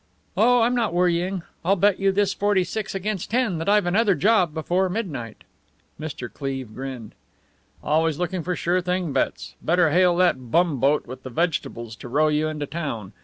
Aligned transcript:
"Oh, 0.35 0.63
I'm 0.63 0.73
not 0.73 0.95
worrying! 0.95 1.43
I'll 1.63 1.75
bet 1.75 1.99
you 1.99 2.11
this 2.11 2.33
forty 2.33 2.63
six 2.63 2.95
against 2.95 3.29
ten 3.29 3.59
that 3.59 3.69
I've 3.69 3.85
another 3.85 4.15
job 4.15 4.51
before 4.51 4.89
midnight." 4.89 5.43
Mr. 5.99 6.27
Cleve 6.27 6.73
grinned. 6.73 7.13
"Always 7.83 8.17
looking 8.17 8.41
for 8.41 8.55
sure 8.55 8.81
thing 8.81 9.13
bets! 9.13 9.53
Better 9.61 9.91
hail 9.91 10.15
that 10.15 10.49
bumboat 10.49 11.05
with 11.05 11.21
the 11.21 11.29
vegetables 11.29 11.95
to 11.97 12.07
row 12.09 12.29
you 12.29 12.47
into 12.47 12.65
town. 12.65 13.13